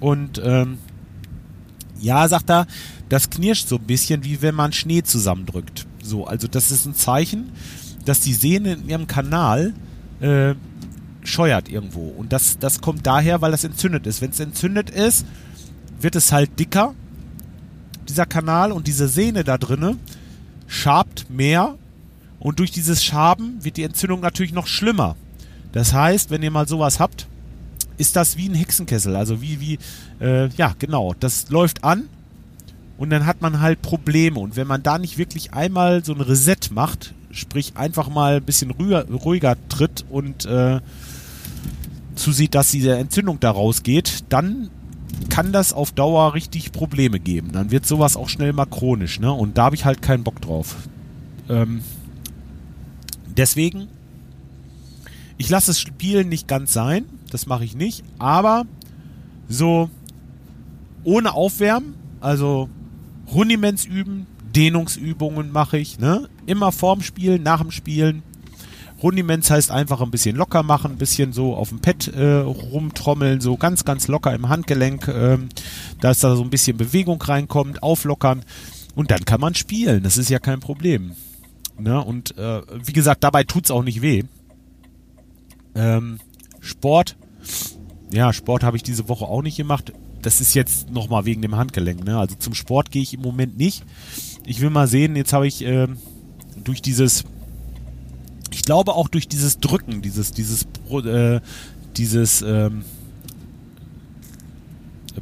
Und 0.00 0.40
ähm, 0.44 0.78
ja, 2.00 2.26
sagt 2.28 2.50
er, 2.50 2.66
das 3.08 3.30
knirscht 3.30 3.68
so 3.68 3.76
ein 3.76 3.86
bisschen, 3.86 4.24
wie 4.24 4.42
wenn 4.42 4.54
man 4.54 4.72
Schnee 4.72 5.02
zusammendrückt. 5.02 5.86
So, 6.02 6.26
also 6.26 6.48
das 6.48 6.70
ist 6.70 6.86
ein 6.86 6.94
Zeichen, 6.94 7.52
dass 8.04 8.20
die 8.20 8.34
Sehne 8.34 8.74
in 8.74 8.88
ihrem 8.88 9.06
Kanal 9.06 9.74
äh, 10.20 10.54
scheuert 11.24 11.68
irgendwo. 11.68 12.08
Und 12.08 12.32
das, 12.32 12.58
das 12.58 12.80
kommt 12.80 13.06
daher, 13.06 13.40
weil 13.40 13.50
das 13.50 13.64
entzündet 13.64 14.06
ist. 14.06 14.20
Wenn 14.20 14.30
es 14.30 14.40
entzündet 14.40 14.90
ist, 14.90 15.26
wird 16.00 16.16
es 16.16 16.32
halt 16.32 16.58
dicker, 16.58 16.94
dieser 18.08 18.26
Kanal 18.26 18.72
und 18.72 18.86
diese 18.86 19.08
Sehne 19.08 19.44
da 19.44 19.58
drinne 19.58 19.96
schabt 20.66 21.30
mehr 21.30 21.76
und 22.38 22.58
durch 22.58 22.70
dieses 22.70 23.02
Schaben 23.02 23.64
wird 23.64 23.76
die 23.76 23.82
Entzündung 23.82 24.20
natürlich 24.20 24.52
noch 24.52 24.66
schlimmer. 24.66 25.16
Das 25.72 25.92
heißt, 25.92 26.30
wenn 26.30 26.42
ihr 26.42 26.50
mal 26.50 26.68
sowas 26.68 27.00
habt, 27.00 27.26
ist 27.98 28.16
das 28.16 28.36
wie 28.36 28.48
ein 28.48 28.54
Hexenkessel. 28.54 29.16
Also 29.16 29.40
wie, 29.42 29.60
wie, 29.60 29.78
äh, 30.20 30.48
ja, 30.56 30.74
genau. 30.78 31.14
Das 31.18 31.48
läuft 31.50 31.84
an 31.84 32.08
und 32.98 33.10
dann 33.10 33.26
hat 33.26 33.42
man 33.42 33.60
halt 33.60 33.82
Probleme. 33.82 34.38
Und 34.40 34.56
wenn 34.56 34.66
man 34.66 34.82
da 34.82 34.98
nicht 34.98 35.18
wirklich 35.18 35.52
einmal 35.54 36.04
so 36.04 36.14
ein 36.14 36.20
Reset 36.20 36.70
macht, 36.72 37.14
sprich 37.30 37.76
einfach 37.76 38.08
mal 38.08 38.36
ein 38.36 38.44
bisschen 38.44 38.70
ruhiger, 38.70 39.06
ruhiger 39.08 39.56
tritt 39.68 40.04
und 40.08 40.46
äh, 40.46 40.80
zusieht, 42.14 42.54
dass 42.54 42.70
diese 42.70 42.96
Entzündung 42.96 43.40
da 43.40 43.50
rausgeht, 43.50 44.24
dann 44.30 44.70
kann 45.28 45.52
das 45.52 45.72
auf 45.72 45.92
Dauer 45.92 46.34
richtig 46.34 46.72
Probleme 46.72 47.20
geben. 47.20 47.52
Dann 47.52 47.70
wird 47.70 47.86
sowas 47.86 48.16
auch 48.16 48.28
schnell 48.28 48.52
mal 48.52 48.66
chronisch, 48.66 49.20
ne? 49.20 49.32
Und 49.32 49.58
da 49.58 49.64
habe 49.64 49.76
ich 49.76 49.84
halt 49.84 50.02
keinen 50.02 50.24
Bock 50.24 50.40
drauf. 50.40 50.76
Ähm, 51.48 51.80
deswegen, 53.36 53.88
ich 55.38 55.48
lasse 55.48 55.68
das 55.68 55.80
Spielen 55.80 56.28
nicht 56.28 56.48
ganz 56.48 56.72
sein, 56.72 57.04
das 57.30 57.46
mache 57.46 57.64
ich 57.64 57.76
nicht, 57.76 58.04
aber 58.18 58.66
so 59.48 59.90
ohne 61.04 61.34
Aufwärmen, 61.34 61.94
also 62.20 62.68
Rudiments 63.32 63.84
üben, 63.84 64.26
Dehnungsübungen 64.54 65.52
mache 65.52 65.78
ich, 65.78 65.98
ne? 65.98 66.28
Immer 66.46 66.72
vorm 66.72 67.02
Spielen, 67.02 67.42
nach 67.42 67.60
dem 67.60 67.70
Spielen. 67.70 68.22
Rudiments 69.02 69.50
heißt 69.50 69.70
einfach 69.70 70.00
ein 70.00 70.10
bisschen 70.10 70.36
locker 70.36 70.62
machen, 70.62 70.92
ein 70.92 70.98
bisschen 70.98 71.32
so 71.34 71.54
auf 71.54 71.68
dem 71.68 71.80
Pad 71.80 72.08
äh, 72.08 72.38
rumtrommeln, 72.38 73.42
so 73.42 73.56
ganz, 73.56 73.84
ganz 73.84 74.08
locker 74.08 74.34
im 74.34 74.48
Handgelenk, 74.48 75.08
ähm, 75.08 75.50
dass 76.00 76.20
da 76.20 76.34
so 76.34 76.42
ein 76.42 76.50
bisschen 76.50 76.78
Bewegung 76.78 77.20
reinkommt, 77.20 77.82
auflockern 77.82 78.42
und 78.94 79.10
dann 79.10 79.24
kann 79.26 79.40
man 79.40 79.54
spielen. 79.54 80.02
Das 80.02 80.16
ist 80.16 80.30
ja 80.30 80.38
kein 80.38 80.60
Problem. 80.60 81.12
Ne? 81.78 82.02
Und 82.02 82.36
äh, 82.38 82.62
wie 82.84 82.94
gesagt, 82.94 83.22
dabei 83.22 83.44
tut's 83.44 83.70
auch 83.70 83.82
nicht 83.82 84.00
weh. 84.00 84.24
Ähm, 85.76 86.18
Sport, 86.60 87.16
ja, 88.12 88.32
Sport 88.32 88.64
habe 88.64 88.76
ich 88.76 88.82
diese 88.82 89.08
Woche 89.08 89.26
auch 89.26 89.42
nicht 89.42 89.56
gemacht. 89.56 89.92
Das 90.22 90.40
ist 90.40 90.54
jetzt 90.54 90.90
nochmal 90.90 91.24
wegen 91.24 91.42
dem 91.42 91.56
Handgelenk. 91.56 92.04
Ne? 92.04 92.18
Also 92.18 92.34
zum 92.36 92.54
Sport 92.54 92.90
gehe 92.90 93.02
ich 93.02 93.14
im 93.14 93.20
Moment 93.20 93.56
nicht. 93.56 93.84
Ich 94.44 94.60
will 94.60 94.70
mal 94.70 94.88
sehen, 94.88 95.14
jetzt 95.14 95.32
habe 95.32 95.46
ich 95.46 95.62
äh, 95.64 95.86
durch 96.64 96.82
dieses 96.82 97.24
ich 98.50 98.62
glaube 98.62 98.94
auch 98.94 99.08
durch 99.08 99.28
dieses 99.28 99.58
Drücken, 99.60 100.00
dieses, 100.00 100.32
dieses, 100.32 100.66
äh, 100.90 101.40
dieses 101.96 102.42
ähm, 102.42 102.84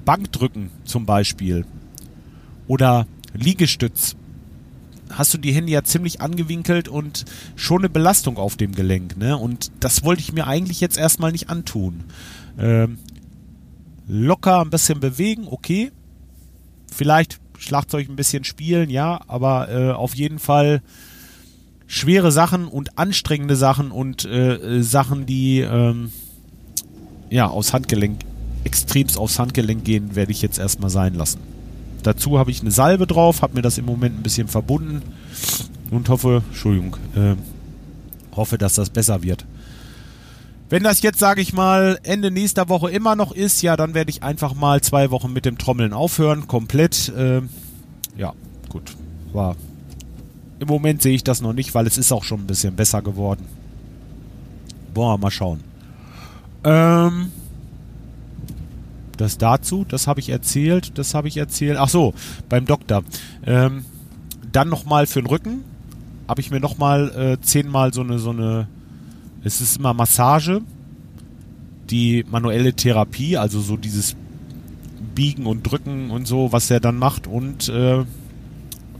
Bankdrücken 0.05 0.71
zum 0.85 1.05
Beispiel 1.05 1.67
oder 2.69 3.07
Liegestütz, 3.33 4.15
hast 5.11 5.35
du 5.35 5.39
die 5.39 5.53
Hände 5.53 5.73
ja 5.73 5.85
ziemlich 5.85 6.21
angewinkelt 6.21 6.89
und 6.89 7.25
schon 7.57 7.79
eine 7.79 7.89
Belastung 7.89 8.37
auf 8.37 8.57
dem 8.57 8.75
Gelenk, 8.75 9.17
ne? 9.17 9.37
Und 9.37 9.71
das 9.81 10.05
wollte 10.05 10.23
ich 10.23 10.33
mir 10.33 10.47
eigentlich 10.47 10.81
jetzt 10.81 10.97
erstmal 10.97 11.33
nicht 11.33 11.51
antun. 11.51 12.05
Ähm, 12.59 12.99
locker 14.07 14.61
ein 14.61 14.71
bisschen 14.71 15.01
bewegen, 15.01 15.47
okay. 15.49 15.93
Vielleicht 16.91 17.41
Schlagzeug 17.59 18.09
ein 18.09 18.17
bisschen 18.17 18.45
spielen, 18.45 18.91
ja, 18.91 19.21
aber 19.27 19.69
äh, 19.71 19.91
auf 19.93 20.15
jeden 20.15 20.39
Fall 20.39 20.83
schwere 21.87 22.33
Sachen 22.33 22.67
und 22.67 22.99
anstrengende 22.99 23.57
Sachen 23.57 23.91
und 23.91 24.25
äh, 24.25 24.83
Sachen, 24.83 25.27
die 25.27 25.61
ähm, 25.61 26.11
ja 27.31 27.49
aus 27.49 27.73
Handgelenk, 27.73 28.21
extremst 28.65 29.19
aufs 29.19 29.39
Handgelenk 29.39 29.85
gehen, 29.85 30.17
werde 30.17 30.33
ich 30.33 30.43
jetzt 30.43 30.59
erstmal 30.59 30.91
sein 30.91 31.15
lassen. 31.15 31.54
Dazu 32.05 32.39
habe 32.39 32.53
ich 32.53 32.61
eine 32.61 32.71
Salbe 32.71 33.09
drauf, 33.09 33.43
habe 33.43 33.55
mir 33.55 33.63
das 33.63 33.79
im 33.79 33.85
Moment 33.85 34.19
ein 34.19 34.23
bisschen 34.23 34.47
verbunden 34.47 35.03
und 35.91 36.09
hoffe, 36.09 36.43
Entschuldigung, 36.49 36.97
äh, 37.17 37.35
hoffe, 38.37 38.59
dass 38.59 38.75
das 38.75 38.91
besser 38.91 39.23
wird. 39.23 39.45
Wenn 40.71 40.85
das 40.85 41.03
jetzt, 41.03 41.19
sage 41.19 41.41
ich 41.41 41.53
mal, 41.53 41.99
Ende 42.05 42.31
nächster 42.31 42.69
Woche 42.69 42.91
immer 42.91 43.17
noch 43.17 43.33
ist, 43.33 43.61
ja, 43.63 43.77
dann 43.77 43.95
werde 43.95 44.11
ich 44.11 44.23
einfach 44.23 44.55
mal 44.55 44.81
zwei 44.81 45.11
Wochen 45.11 45.33
mit 45.33 45.45
dem 45.45 45.59
Trommeln 45.59 45.93
aufhören, 45.93 46.47
komplett. 46.47 47.09
Äh, 47.17 47.43
ja, 48.17 48.33
gut, 48.69 48.97
war 49.33 49.57
im 50.65 50.69
Moment 50.69 51.03
sehe 51.03 51.15
ich 51.15 51.25
das 51.25 51.41
noch 51.41 51.53
nicht, 51.53 51.75
weil 51.75 51.87
es 51.87 51.99
ist 51.99 52.13
auch 52.13 52.25
schon 52.25 52.41
ein 52.41 52.47
bisschen 52.47 52.75
besser 52.75 53.03
geworden. 53.03 53.45
Boah, 54.93 55.19
mal 55.19 55.31
schauen. 55.31 55.61
Ähm, 56.65 57.33
das 59.17 59.39
dazu, 59.39 59.85
das 59.89 60.07
habe 60.07 60.21
ich 60.21 60.31
erzählt, 60.31 60.99
das 60.99 61.15
habe 61.15 61.29
ich 61.29 61.37
erzählt. 61.37 61.77
Ach 61.79 61.89
so, 61.89 62.15
beim 62.49 62.65
Doktor. 62.65 63.03
Ähm, 63.47 63.85
dann 64.53 64.69
nochmal 64.69 65.07
für 65.07 65.21
den 65.21 65.27
Rücken 65.27 65.65
habe 66.29 66.41
ich 66.41 66.51
mir 66.51 66.61
nochmal 66.61 67.11
äh, 67.11 67.41
zehnmal 67.41 67.93
so 67.93 68.03
eine, 68.03 68.19
so 68.19 68.31
eine, 68.31 68.69
es 69.43 69.61
ist 69.61 69.79
immer 69.79 69.95
Massage, 69.95 70.63
die 71.91 72.25
manuelle 72.31 72.73
Therapie, 72.73 73.37
also 73.37 73.61
so 73.61 73.77
dieses 73.77 74.17
Biegen 75.15 75.47
und 75.47 75.63
Drücken 75.63 76.11
und 76.11 76.27
so, 76.27 76.53
was 76.53 76.71
er 76.71 76.81
dann 76.81 76.97
macht 76.97 77.27
und 77.27 77.69
äh, 77.69 78.05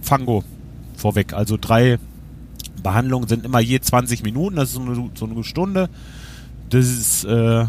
Fango 0.03 0.45
vorweg. 0.97 1.33
Also 1.33 1.57
drei 1.61 1.99
Behandlungen 2.83 3.29
sind 3.29 3.45
immer 3.45 3.61
je 3.61 3.81
20 3.81 4.23
Minuten, 4.23 4.57
das 4.57 4.71
ist 4.71 4.75
so 4.75 4.83
eine, 4.83 5.11
so 5.15 5.27
eine 5.27 5.45
Stunde. 5.45 5.89
Das 6.71 6.87
ist, 6.87 7.25
äh, 7.25 7.67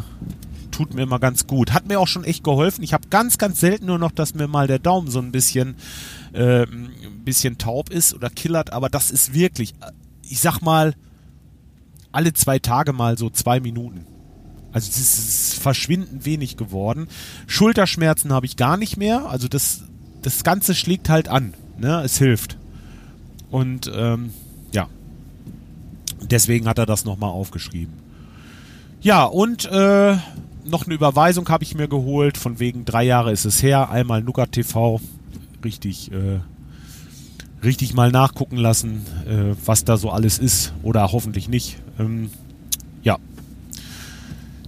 tut 0.76 0.94
mir 0.94 1.04
immer 1.04 1.20
ganz 1.20 1.48
gut. 1.48 1.72
Hat 1.72 1.88
mir 1.88 2.02
auch 2.02 2.08
schon 2.08 2.26
echt 2.26 2.44
geholfen. 2.44 2.84
Ich 2.84 2.94
habe 2.94 3.08
ganz, 3.10 3.38
ganz 3.38 3.62
selten 3.62 3.86
nur 3.86 3.98
noch, 3.98 4.12
dass 4.12 4.36
mir 4.36 4.48
mal 4.50 4.68
der 4.68 4.80
Daumen 4.80 5.10
so 5.10 5.20
ein 5.20 5.32
bisschen, 5.32 5.76
äh, 6.34 6.64
ein 6.64 7.22
bisschen 7.24 7.58
taub 7.58 7.90
ist 7.90 8.14
oder 8.14 8.30
killert, 8.30 8.74
aber 8.74 8.90
das 8.90 9.10
ist 9.10 9.34
wirklich, 9.34 9.74
ich 10.22 10.42
sag 10.42 10.60
mal, 10.60 10.94
alle 12.12 12.34
zwei 12.34 12.60
Tage 12.60 12.92
mal 12.92 13.18
so 13.18 13.30
zwei 13.30 13.62
Minuten. 13.62 14.06
Also 14.74 14.90
es 14.90 14.98
ist 14.98 15.54
verschwindend 15.60 16.26
wenig 16.26 16.58
geworden. 16.58 17.08
Schulterschmerzen 17.48 18.34
habe 18.34 18.46
ich 18.46 18.58
gar 18.58 18.76
nicht 18.76 18.98
mehr. 18.98 19.30
Also 19.30 19.48
das, 19.48 19.84
das 20.22 20.44
Ganze 20.44 20.76
schlägt 20.76 21.08
halt 21.08 21.30
an. 21.30 21.54
Ne? 21.78 22.02
Es 22.04 22.18
hilft. 22.18 22.58
Und 23.50 23.90
ähm, 23.96 24.34
ja, 24.74 24.90
deswegen 26.22 26.68
hat 26.68 26.80
er 26.80 26.86
das 26.86 27.06
nochmal 27.06 27.30
aufgeschrieben. 27.30 27.94
Ja, 29.00 29.24
und 29.24 29.64
äh, 29.66 30.18
noch 30.66 30.86
eine 30.86 30.96
Überweisung 30.96 31.48
habe 31.50 31.64
ich 31.64 31.76
mir 31.76 31.88
geholt, 31.88 32.38
von 32.38 32.60
wegen 32.60 32.86
drei 32.86 33.04
Jahre 33.04 33.32
ist 33.32 33.46
es 33.46 33.62
her, 33.62 33.90
einmal 33.90 34.22
Nougat 34.22 34.52
TV, 34.52 35.00
richtig, 35.64 36.12
äh, 36.12 36.40
richtig 37.64 37.94
mal 37.94 38.12
nachgucken 38.12 38.58
lassen, 38.58 39.06
äh, 39.28 39.56
was 39.66 39.86
da 39.86 39.98
so 39.98 40.10
alles 40.10 40.40
ist 40.40 40.74
oder 40.84 41.12
hoffentlich 41.12 41.48
nicht. 41.48 41.78
Ähm, 42.00 42.30
ja, 43.04 43.18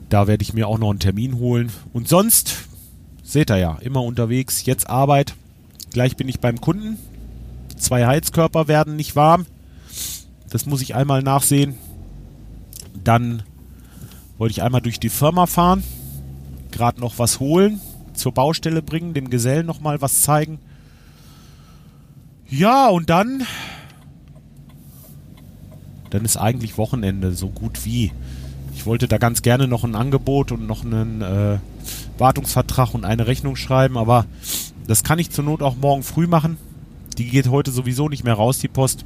da 0.10 0.28
werde 0.28 0.44
ich 0.44 0.54
mir 0.54 0.68
auch 0.68 0.78
noch 0.78 0.90
einen 0.90 1.00
Termin 1.00 1.38
holen. 1.40 1.72
Und 1.94 2.08
sonst, 2.08 2.56
seht 3.24 3.50
ihr 3.52 3.58
ja, 3.58 3.78
immer 3.82 4.04
unterwegs, 4.04 4.66
jetzt 4.66 4.90
Arbeit. 4.90 5.36
Gleich 5.92 6.16
bin 6.16 6.30
ich 6.30 6.40
beim 6.40 6.62
Kunden, 6.62 6.98
Zwei 7.78 8.06
Heizkörper 8.08 8.68
werden 8.68 8.96
nicht 8.96 9.16
warm. 9.16 9.46
Das 10.50 10.66
muss 10.66 10.82
ich 10.82 10.96
einmal 10.96 11.22
nachsehen. 11.22 11.76
Dann 13.04 13.44
wollte 14.38 14.52
ich 14.52 14.64
einmal 14.64 14.82
durch 14.82 15.00
die 15.00 15.10
Firma 15.10 15.46
fahren, 15.46 15.84
gerade 16.72 17.00
noch 17.00 17.20
was 17.20 17.40
holen, 17.40 17.82
zur 18.14 18.34
Baustelle 18.34 18.82
bringen, 18.82 19.14
dem 19.14 19.30
Gesellen 19.30 19.66
noch 19.66 19.80
mal 19.80 20.02
was 20.02 20.22
zeigen. 20.22 20.60
Ja, 22.50 22.88
und 22.88 23.10
dann 23.10 23.46
dann 26.10 26.24
ist 26.24 26.38
eigentlich 26.38 26.78
Wochenende 26.78 27.34
so 27.34 27.50
gut 27.50 27.86
wie. 27.86 28.12
Ich 28.74 28.86
wollte 28.86 29.08
da 29.08 29.18
ganz 29.18 29.42
gerne 29.42 29.68
noch 29.68 29.84
ein 29.84 29.96
Angebot 29.96 30.52
und 30.52 30.68
noch 30.68 30.86
einen, 30.86 31.22
äh, 31.22 31.58
Wartungsvertrag 32.18 32.94
und 32.94 33.06
eine 33.06 33.28
Rechnung 33.28 33.56
schreiben, 33.56 33.98
aber 33.98 34.26
das 34.88 35.04
kann 35.04 35.20
ich 35.20 35.32
zur 35.32 35.44
Not 35.44 35.62
auch 35.62 35.76
morgen 35.76 36.04
früh 36.04 36.28
machen. 36.28 36.58
Die 37.18 37.28
geht 37.30 37.50
heute 37.50 37.72
sowieso 37.72 38.10
nicht 38.10 38.24
mehr 38.24 38.36
raus, 38.36 38.60
die 38.60 38.68
Post. 38.68 39.04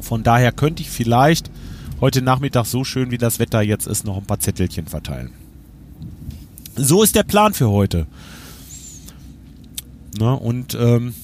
Von 0.00 0.22
daher 0.22 0.52
könnte 0.52 0.82
ich 0.82 0.90
vielleicht 0.90 1.50
heute 2.00 2.22
Nachmittag 2.22 2.66
so 2.66 2.84
schön 2.84 3.10
wie 3.10 3.18
das 3.18 3.38
Wetter 3.38 3.62
jetzt 3.62 3.86
ist, 3.86 4.04
noch 4.04 4.16
ein 4.16 4.26
paar 4.26 4.40
Zettelchen 4.40 4.86
verteilen. 4.86 5.32
So 6.76 7.02
ist 7.02 7.14
der 7.14 7.24
Plan 7.24 7.52
für 7.52 7.70
heute. 7.70 8.06
Na, 10.18 10.34
und 10.34 10.74
ähm, 10.74 11.14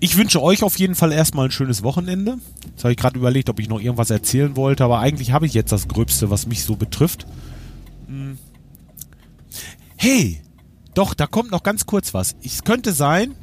ich 0.00 0.16
wünsche 0.16 0.42
euch 0.42 0.62
auf 0.62 0.78
jeden 0.78 0.94
Fall 0.94 1.12
erstmal 1.12 1.46
ein 1.46 1.50
schönes 1.50 1.82
Wochenende. 1.82 2.38
Jetzt 2.70 2.84
habe 2.84 2.92
ich 2.92 2.98
gerade 2.98 3.18
überlegt, 3.18 3.48
ob 3.48 3.58
ich 3.58 3.68
noch 3.68 3.80
irgendwas 3.80 4.10
erzählen 4.10 4.54
wollte, 4.56 4.84
aber 4.84 4.98
eigentlich 4.98 5.32
habe 5.32 5.46
ich 5.46 5.54
jetzt 5.54 5.72
das 5.72 5.88
Gröbste, 5.88 6.30
was 6.30 6.46
mich 6.46 6.62
so 6.62 6.76
betrifft. 6.76 7.26
Hm. 8.06 8.38
Hey, 9.96 10.42
doch, 10.94 11.14
da 11.14 11.26
kommt 11.26 11.50
noch 11.50 11.62
ganz 11.62 11.86
kurz 11.86 12.14
was. 12.14 12.36
Es 12.42 12.64
könnte 12.64 12.92
sein, 12.92 13.34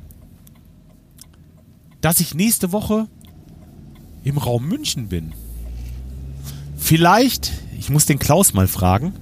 dass 2.02 2.20
ich 2.20 2.36
nächste 2.36 2.72
Woche 2.72 3.08
im 4.24 4.38
Raum 4.38 4.68
München 4.68 5.08
bin. 5.08 5.34
Vielleicht, 6.84 7.54
ich 7.80 7.90
muss 7.90 8.08
den 8.08 8.20
Klaus 8.20 8.54
mal 8.54 8.68
fragen, 8.68 9.14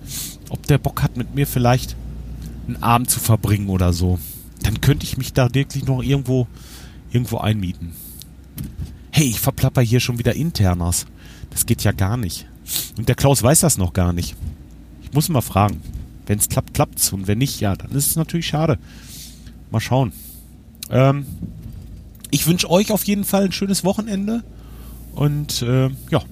ob 0.50 0.66
der 0.66 0.80
Bock 0.80 1.04
hat, 1.04 1.16
mit 1.16 1.36
mir 1.36 1.46
vielleicht 1.46 1.96
einen 2.66 2.82
Abend 2.82 3.12
zu 3.12 3.20
verbringen 3.20 3.70
oder 3.70 3.94
so. 3.94 4.18
Dann 4.64 4.82
könnte 4.82 5.06
ich 5.06 5.16
mich 5.16 5.34
da 5.34 5.54
wirklich 5.54 5.86
noch 5.86 6.02
irgendwo, 6.02 6.48
irgendwo 7.12 7.38
einmieten. 7.38 7.92
Hey, 9.12 9.28
ich 9.28 9.40
verplapper 9.40 9.82
hier 9.82 10.00
schon 10.00 10.18
wieder 10.18 10.34
Internas. 10.34 11.06
Das 11.52 11.68
geht 11.68 11.84
ja 11.84 11.92
gar 11.92 12.18
nicht. 12.18 12.48
Und 12.98 13.08
der 13.08 13.16
Klaus 13.16 13.44
weiß 13.44 13.60
das 13.60 13.78
noch 13.78 13.94
gar 13.94 14.12
nicht. 14.12 14.36
Ich 15.04 15.14
muss 15.14 15.30
mal 15.30 15.42
fragen. 15.42 15.84
Wenn 16.26 16.40
es 16.40 16.50
klappt, 16.50 16.74
klappt's. 16.74 17.14
Und 17.14 17.28
wenn 17.28 17.38
nicht, 17.38 17.60
ja, 17.60 17.76
dann 17.76 17.92
ist 17.92 18.08
es 18.08 18.16
natürlich 18.16 18.48
schade. 18.48 18.80
Mal 19.70 19.82
schauen. 19.82 20.14
Ähm, 20.90 21.28
ich 22.32 22.48
wünsche 22.48 22.72
euch 22.72 22.92
auf 22.92 23.04
jeden 23.04 23.24
Fall 23.24 23.46
ein 23.46 23.52
schönes 23.52 23.84
Wochenende. 23.84 24.44
Und 25.14 25.62
äh, 25.62 25.92
ja, 26.10 26.24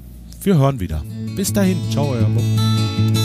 wir 0.45 0.57
hören 0.57 0.79
wieder. 0.79 1.03
Bis 1.35 1.53
dahin. 1.53 1.77
Ciao, 1.91 2.09
euer 2.11 2.29
Bob. 2.29 3.18